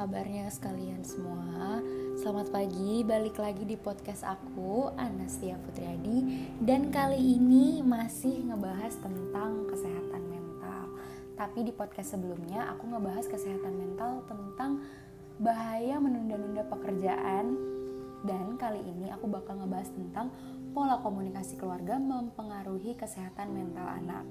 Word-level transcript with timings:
kabarnya 0.00 0.48
sekalian 0.48 1.04
semua? 1.04 1.76
Selamat 2.16 2.48
pagi, 2.48 3.04
balik 3.04 3.36
lagi 3.36 3.68
di 3.68 3.76
podcast 3.76 4.24
aku, 4.24 4.88
Anastasia 4.96 5.60
Putriadi 5.60 6.48
Dan 6.56 6.88
kali 6.88 7.36
ini 7.36 7.84
masih 7.84 8.48
ngebahas 8.48 8.96
tentang 8.96 9.68
kesehatan 9.68 10.24
mental 10.24 10.96
Tapi 11.36 11.68
di 11.68 11.72
podcast 11.76 12.16
sebelumnya 12.16 12.72
aku 12.72 12.88
ngebahas 12.88 13.28
kesehatan 13.28 13.76
mental 13.76 14.24
tentang 14.24 14.80
bahaya 15.36 16.00
menunda-nunda 16.00 16.64
pekerjaan 16.64 17.60
Dan 18.24 18.56
kali 18.56 18.80
ini 18.80 19.12
aku 19.12 19.28
bakal 19.28 19.60
ngebahas 19.60 19.92
tentang 19.92 20.32
pola 20.72 20.96
komunikasi 21.04 21.60
keluarga 21.60 22.00
mempengaruhi 22.00 22.96
kesehatan 22.96 23.52
mental 23.52 23.84
anak 23.84 24.24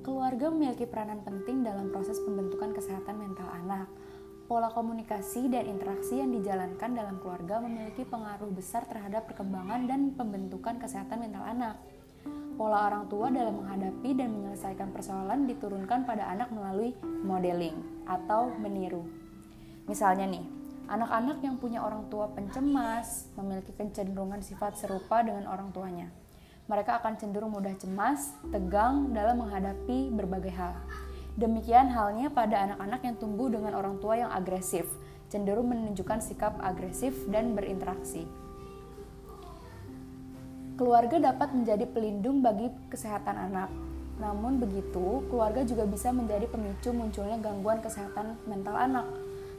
Keluarga 0.00 0.48
memiliki 0.48 0.88
peranan 0.88 1.20
penting 1.20 1.60
dalam 1.60 1.92
proses 1.92 2.16
pembentukan 2.24 2.72
kesehatan 2.72 3.20
mental 3.20 3.44
anak. 3.52 3.84
Pola 4.50 4.66
komunikasi 4.74 5.46
dan 5.46 5.70
interaksi 5.70 6.18
yang 6.18 6.34
dijalankan 6.34 6.90
dalam 6.90 7.22
keluarga 7.22 7.62
memiliki 7.62 8.02
pengaruh 8.02 8.50
besar 8.50 8.82
terhadap 8.82 9.30
perkembangan 9.30 9.86
dan 9.86 10.10
pembentukan 10.18 10.74
kesehatan 10.82 11.22
mental 11.22 11.46
anak. 11.46 11.78
Pola 12.58 12.90
orang 12.90 13.06
tua 13.06 13.30
dalam 13.30 13.62
menghadapi 13.62 14.10
dan 14.10 14.34
menyelesaikan 14.34 14.90
persoalan 14.90 15.46
diturunkan 15.46 16.02
pada 16.02 16.26
anak 16.34 16.50
melalui 16.50 16.98
modeling 17.22 17.78
atau 18.10 18.50
meniru. 18.58 19.06
Misalnya 19.86 20.26
nih, 20.26 20.42
anak-anak 20.90 21.38
yang 21.46 21.54
punya 21.54 21.86
orang 21.86 22.10
tua 22.10 22.26
pencemas 22.34 23.30
memiliki 23.38 23.70
kecenderungan 23.78 24.42
sifat 24.42 24.74
serupa 24.74 25.22
dengan 25.22 25.46
orang 25.46 25.70
tuanya 25.70 26.10
mereka 26.70 27.02
akan 27.02 27.18
cenderung 27.18 27.50
mudah 27.50 27.74
cemas, 27.82 28.30
tegang 28.54 29.10
dalam 29.10 29.42
menghadapi 29.42 30.06
berbagai 30.14 30.54
hal. 30.54 30.78
Demikian 31.38 31.94
halnya 31.94 32.26
pada 32.32 32.66
anak-anak 32.66 33.00
yang 33.06 33.16
tumbuh 33.20 33.46
dengan 33.46 33.78
orang 33.78 34.02
tua 34.02 34.18
yang 34.18 34.30
agresif, 34.34 34.86
cenderung 35.30 35.70
menunjukkan 35.70 36.18
sikap 36.18 36.58
agresif 36.58 37.14
dan 37.30 37.54
berinteraksi. 37.54 38.26
Keluarga 40.74 41.30
dapat 41.30 41.54
menjadi 41.54 41.86
pelindung 41.86 42.40
bagi 42.40 42.72
kesehatan 42.88 43.36
anak. 43.36 43.70
Namun 44.18 44.58
begitu, 44.58 45.22
keluarga 45.28 45.62
juga 45.62 45.84
bisa 45.86 46.10
menjadi 46.10 46.48
pemicu 46.48 46.90
munculnya 46.90 47.38
gangguan 47.38 47.78
kesehatan 47.84 48.40
mental 48.48 48.74
anak. 48.74 49.06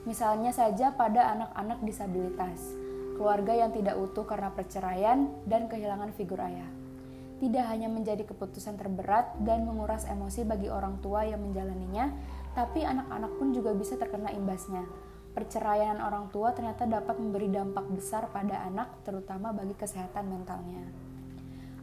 Misalnya 0.04 0.50
saja 0.50 0.92
pada 0.98 1.30
anak-anak 1.38 1.86
disabilitas, 1.86 2.58
keluarga 3.16 3.54
yang 3.54 3.70
tidak 3.70 3.96
utuh 4.02 4.26
karena 4.26 4.50
perceraian 4.50 5.30
dan 5.46 5.70
kehilangan 5.70 6.10
figur 6.18 6.42
ayah 6.42 6.82
tidak 7.42 7.66
hanya 7.74 7.90
menjadi 7.90 8.22
keputusan 8.22 8.78
terberat 8.78 9.34
dan 9.42 9.66
menguras 9.66 10.06
emosi 10.06 10.46
bagi 10.46 10.70
orang 10.70 11.02
tua 11.02 11.26
yang 11.26 11.42
menjalaninya, 11.42 12.14
tapi 12.54 12.86
anak-anak 12.86 13.34
pun 13.42 13.50
juga 13.50 13.74
bisa 13.74 13.98
terkena 13.98 14.30
imbasnya. 14.30 14.86
Perceraian 15.34 15.98
orang 16.06 16.30
tua 16.30 16.54
ternyata 16.54 16.86
dapat 16.86 17.18
memberi 17.18 17.50
dampak 17.50 17.90
besar 17.90 18.30
pada 18.30 18.62
anak, 18.70 18.94
terutama 19.02 19.50
bagi 19.58 19.74
kesehatan 19.74 20.30
mentalnya. 20.30 20.86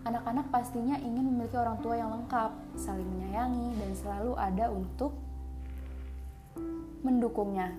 Anak-anak 0.07 0.47
pastinya 0.55 0.95
ingin 0.95 1.27
memiliki 1.27 1.59
orang 1.59 1.83
tua 1.83 1.99
yang 1.99 2.15
lengkap, 2.15 2.79
saling 2.79 3.09
menyayangi, 3.19 3.75
dan 3.83 3.91
selalu 3.99 4.39
ada 4.39 4.71
untuk 4.71 5.11
mendukungnya. 7.03 7.75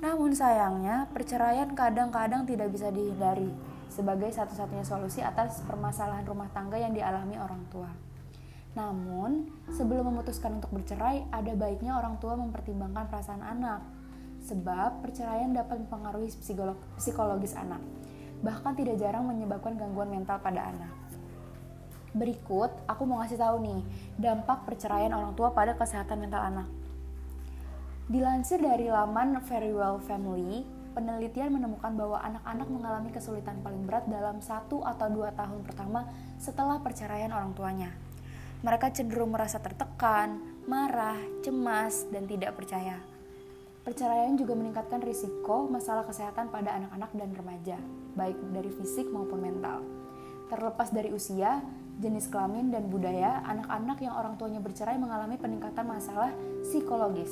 Namun 0.00 0.32
sayangnya, 0.32 1.12
perceraian 1.12 1.76
kadang-kadang 1.76 2.48
tidak 2.48 2.72
bisa 2.72 2.88
dihindari 2.88 3.67
sebagai 3.88 4.30
satu-satunya 4.32 4.84
solusi 4.84 5.20
atas 5.24 5.64
permasalahan 5.64 6.24
rumah 6.24 6.48
tangga 6.52 6.76
yang 6.76 6.92
dialami 6.92 7.36
orang 7.40 7.64
tua. 7.72 7.90
Namun, 8.76 9.48
sebelum 9.72 10.12
memutuskan 10.12 10.60
untuk 10.60 10.70
bercerai, 10.70 11.26
ada 11.34 11.52
baiknya 11.58 11.98
orang 11.98 12.20
tua 12.22 12.38
mempertimbangkan 12.38 13.10
perasaan 13.10 13.42
anak, 13.42 13.82
sebab 14.44 15.02
perceraian 15.02 15.50
dapat 15.50 15.82
mempengaruhi 15.82 16.30
psikologis 17.00 17.58
anak, 17.58 17.82
bahkan 18.44 18.78
tidak 18.78 19.00
jarang 19.02 19.26
menyebabkan 19.26 19.74
gangguan 19.74 20.12
mental 20.12 20.38
pada 20.38 20.70
anak. 20.70 20.92
Berikut, 22.14 22.70
aku 22.86 23.02
mau 23.04 23.20
ngasih 23.20 23.36
tahu 23.36 23.60
nih, 23.66 23.80
dampak 24.16 24.64
perceraian 24.64 25.12
orang 25.12 25.34
tua 25.34 25.52
pada 25.52 25.74
kesehatan 25.74 26.22
mental 26.22 26.40
anak. 26.40 26.68
Dilansir 28.08 28.62
dari 28.62 28.88
laman 28.88 29.36
Very 29.44 29.74
Well 29.74 30.00
Family, 30.00 30.64
penelitian 30.98 31.54
menemukan 31.54 31.94
bahwa 31.94 32.18
anak-anak 32.18 32.66
mengalami 32.66 33.14
kesulitan 33.14 33.62
paling 33.62 33.86
berat 33.86 34.10
dalam 34.10 34.42
satu 34.42 34.82
atau 34.82 35.06
dua 35.06 35.30
tahun 35.30 35.62
pertama 35.62 36.10
setelah 36.42 36.82
perceraian 36.82 37.30
orang 37.30 37.54
tuanya. 37.54 37.94
Mereka 38.66 38.90
cenderung 38.90 39.30
merasa 39.30 39.62
tertekan, 39.62 40.42
marah, 40.66 41.14
cemas, 41.46 42.10
dan 42.10 42.26
tidak 42.26 42.58
percaya. 42.58 42.98
Perceraian 43.86 44.34
juga 44.34 44.58
meningkatkan 44.58 44.98
risiko 44.98 45.70
masalah 45.70 46.02
kesehatan 46.02 46.50
pada 46.50 46.74
anak-anak 46.74 47.14
dan 47.14 47.30
remaja, 47.30 47.78
baik 48.18 48.34
dari 48.50 48.74
fisik 48.74 49.06
maupun 49.06 49.38
mental. 49.38 49.86
Terlepas 50.50 50.90
dari 50.90 51.14
usia, 51.14 51.62
jenis 52.02 52.26
kelamin, 52.26 52.74
dan 52.74 52.90
budaya, 52.90 53.38
anak-anak 53.46 54.02
yang 54.02 54.18
orang 54.18 54.34
tuanya 54.34 54.58
bercerai 54.58 54.98
mengalami 54.98 55.38
peningkatan 55.38 55.86
masalah 55.86 56.34
psikologis, 56.66 57.30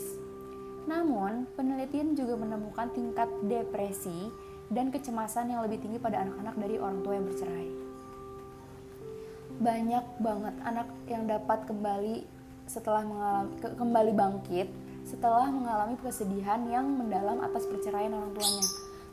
namun, 0.87 1.51
penelitian 1.59 2.15
juga 2.15 2.39
menemukan 2.39 2.91
tingkat 2.95 3.27
depresi 3.47 4.31
dan 4.71 4.91
kecemasan 4.91 5.51
yang 5.51 5.63
lebih 5.67 5.83
tinggi 5.83 5.99
pada 5.99 6.23
anak-anak 6.23 6.55
dari 6.59 6.77
orang 6.79 6.99
tua 7.03 7.15
yang 7.19 7.27
bercerai. 7.27 7.69
Banyak 9.57 10.05
banget 10.23 10.55
anak 10.63 10.89
yang 11.11 11.27
dapat 11.27 11.67
kembali 11.67 12.27
setelah 12.67 13.03
mengalami 13.07 13.51
kembali 13.63 14.13
bangkit 14.15 14.69
setelah 15.07 15.47
mengalami 15.55 15.95
kesedihan 16.03 16.67
yang 16.67 16.83
mendalam 16.83 17.39
atas 17.39 17.63
perceraian 17.71 18.11
orang 18.11 18.35
tuanya. 18.35 18.67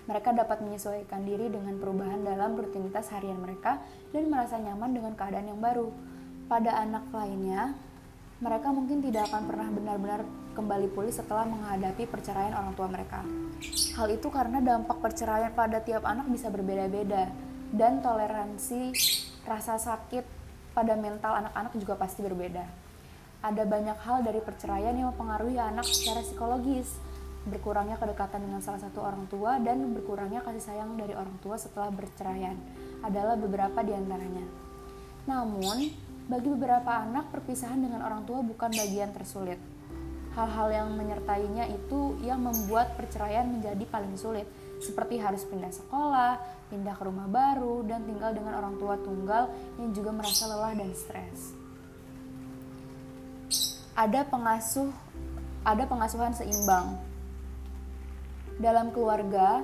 Mereka 0.10 0.30
dapat 0.36 0.60
menyesuaikan 0.66 1.22
diri 1.24 1.48
dengan 1.54 1.78
perubahan 1.78 2.26
dalam 2.26 2.58
rutinitas 2.58 3.14
harian 3.14 3.38
mereka 3.40 3.80
dan 4.10 4.28
merasa 4.28 4.58
nyaman 4.58 4.92
dengan 4.92 5.14
keadaan 5.14 5.54
yang 5.54 5.62
baru. 5.62 5.94
Pada 6.50 6.82
anak 6.82 7.08
lainnya, 7.14 7.78
mereka 8.44 8.76
mungkin 8.76 9.00
tidak 9.00 9.32
akan 9.32 9.48
pernah 9.48 9.68
benar-benar 9.72 10.22
kembali 10.52 10.92
pulih 10.92 11.16
setelah 11.16 11.48
menghadapi 11.48 12.04
perceraian 12.12 12.52
orang 12.52 12.76
tua 12.76 12.92
mereka. 12.92 13.24
Hal 13.96 14.12
itu 14.12 14.28
karena 14.28 14.60
dampak 14.60 15.00
perceraian 15.00 15.56
pada 15.56 15.80
tiap 15.80 16.04
anak 16.04 16.28
bisa 16.28 16.52
berbeda-beda 16.52 17.32
dan 17.72 18.04
toleransi 18.04 18.92
rasa 19.48 19.80
sakit 19.80 20.28
pada 20.76 21.00
mental 21.00 21.40
anak-anak 21.40 21.72
juga 21.80 21.96
pasti 21.96 22.20
berbeda. 22.20 22.68
Ada 23.48 23.64
banyak 23.64 23.98
hal 24.04 24.28
dari 24.28 24.44
perceraian 24.44 24.92
yang 24.92 25.16
mempengaruhi 25.16 25.56
anak 25.56 25.88
secara 25.88 26.20
psikologis, 26.20 27.00
berkurangnya 27.48 27.96
kedekatan 27.96 28.44
dengan 28.44 28.60
salah 28.60 28.84
satu 28.84 29.04
orang 29.04 29.24
tua 29.32 29.56
dan 29.64 29.88
berkurangnya 29.96 30.44
kasih 30.44 30.64
sayang 30.64 31.00
dari 31.00 31.16
orang 31.16 31.40
tua 31.40 31.56
setelah 31.56 31.92
berceraian 31.96 32.60
adalah 33.04 33.40
beberapa 33.40 33.80
di 33.84 33.92
antaranya. 33.96 34.48
Namun, 35.28 35.92
bagi 36.28 36.48
beberapa 36.52 36.92
anak, 37.04 37.32
perpisahan 37.32 37.80
dengan 37.80 38.04
orang 38.06 38.24
tua 38.24 38.40
bukan 38.42 38.72
bagian 38.72 39.12
tersulit 39.12 39.60
hal-hal 40.34 40.68
yang 40.74 40.88
menyertainya 40.98 41.70
itu 41.70 42.18
yang 42.26 42.42
membuat 42.42 42.98
perceraian 42.98 43.46
menjadi 43.46 43.86
paling 43.86 44.18
sulit 44.18 44.50
seperti 44.82 45.22
harus 45.22 45.46
pindah 45.48 45.72
sekolah, 45.72 46.42
pindah 46.68 46.98
ke 46.98 47.04
rumah 47.08 47.30
baru, 47.30 47.86
dan 47.88 48.04
tinggal 48.04 48.36
dengan 48.36 48.60
orang 48.60 48.76
tua 48.82 49.00
tunggal 49.00 49.48
yang 49.80 49.96
juga 49.96 50.12
merasa 50.12 50.50
lelah 50.50 50.76
dan 50.76 50.92
stres. 50.92 51.56
Ada 53.94 54.28
pengasuh, 54.28 54.92
ada 55.64 55.88
pengasuhan 55.88 56.36
seimbang. 56.36 57.00
Dalam 58.60 58.92
keluarga, 58.92 59.64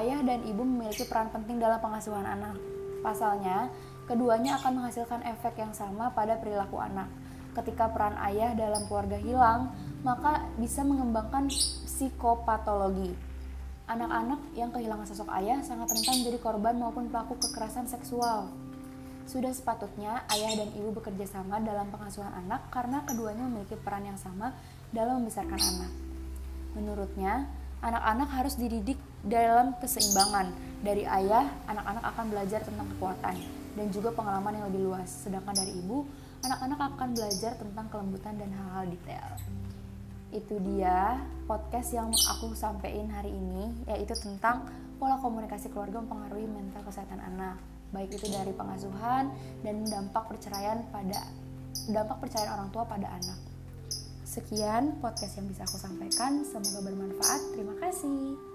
ayah 0.00 0.22
dan 0.24 0.46
ibu 0.48 0.62
memiliki 0.64 1.04
peran 1.04 1.28
penting 1.28 1.60
dalam 1.60 1.82
pengasuhan 1.82 2.24
anak. 2.24 2.56
Pasalnya, 3.04 3.68
keduanya 4.04 4.60
akan 4.60 4.80
menghasilkan 4.80 5.24
efek 5.24 5.56
yang 5.60 5.72
sama 5.72 6.12
pada 6.12 6.36
perilaku 6.36 6.76
anak. 6.76 7.08
Ketika 7.56 7.88
peran 7.88 8.18
ayah 8.20 8.52
dalam 8.52 8.84
keluarga 8.90 9.16
hilang, 9.16 9.72
maka 10.02 10.44
bisa 10.60 10.84
mengembangkan 10.84 11.48
psikopatologi. 11.86 13.14
Anak-anak 13.84 14.40
yang 14.56 14.72
kehilangan 14.72 15.06
sosok 15.08 15.28
ayah 15.38 15.60
sangat 15.60 15.92
rentan 15.92 16.24
menjadi 16.24 16.38
korban 16.40 16.74
maupun 16.76 17.08
pelaku 17.08 17.36
kekerasan 17.40 17.86
seksual. 17.88 18.48
Sudah 19.24 19.52
sepatutnya 19.56 20.24
ayah 20.28 20.52
dan 20.52 20.68
ibu 20.76 20.92
bekerja 20.92 21.24
sama 21.24 21.56
dalam 21.62 21.88
pengasuhan 21.88 22.32
anak 22.44 22.68
karena 22.68 23.00
keduanya 23.08 23.44
memiliki 23.48 23.76
peran 23.80 24.04
yang 24.04 24.20
sama 24.20 24.52
dalam 24.92 25.24
membesarkan 25.24 25.56
anak. 25.56 25.92
Menurutnya, 26.76 27.48
anak-anak 27.80 28.28
harus 28.34 28.58
dididik 28.60 29.00
dalam 29.24 29.72
keseimbangan. 29.80 30.52
Dari 30.84 31.08
ayah, 31.08 31.48
anak-anak 31.70 32.04
akan 32.04 32.24
belajar 32.28 32.60
tentang 32.60 32.84
kekuatan 32.96 33.63
dan 33.74 33.86
juga 33.90 34.14
pengalaman 34.14 34.58
yang 34.58 34.66
lebih 34.70 34.90
luas. 34.90 35.10
Sedangkan 35.26 35.54
dari 35.54 35.74
ibu, 35.74 36.06
anak-anak 36.46 36.80
akan 36.94 37.08
belajar 37.14 37.52
tentang 37.58 37.86
kelembutan 37.90 38.34
dan 38.38 38.50
hal-hal 38.54 38.86
detail 38.90 39.28
itu 40.34 40.58
dia 40.66 41.22
podcast 41.46 41.94
yang 41.94 42.10
aku 42.10 42.58
sampaikan 42.58 43.06
hari 43.06 43.30
ini 43.30 43.70
yaitu 43.86 44.18
tentang 44.18 44.66
pola 44.98 45.14
komunikasi 45.22 45.70
keluarga 45.70 46.02
mempengaruhi 46.02 46.50
mental 46.50 46.82
kesehatan 46.82 47.22
anak 47.22 47.54
baik 47.94 48.10
itu 48.10 48.26
dari 48.26 48.50
pengasuhan 48.50 49.30
dan 49.62 49.76
dampak 49.86 50.26
perceraian 50.26 50.82
pada 50.90 51.22
dampak 51.86 52.18
perceraian 52.18 52.58
orang 52.58 52.68
tua 52.74 52.82
pada 52.82 53.06
anak 53.14 53.38
Sekian 54.34 54.98
podcast 54.98 55.38
yang 55.38 55.46
bisa 55.46 55.62
aku 55.62 55.78
sampaikan. 55.78 56.42
Semoga 56.42 56.90
bermanfaat. 56.90 57.54
Terima 57.54 57.78
kasih. 57.78 58.53